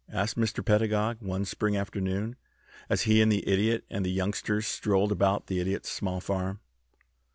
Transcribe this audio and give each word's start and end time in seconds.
asked 0.11 0.35
Mr. 0.35 0.65
Pedagog 0.65 1.21
one 1.21 1.45
spring 1.45 1.77
afternoon, 1.77 2.35
as 2.89 3.03
he 3.03 3.21
and 3.21 3.31
the 3.31 3.47
Idiot 3.47 3.85
and 3.87 4.03
the 4.03 4.09
youngsters 4.09 4.65
strolled 4.65 5.11
about 5.11 5.45
the 5.45 5.59
Idiot's 5.59 5.91
small 5.91 6.19
farm. 6.19 6.59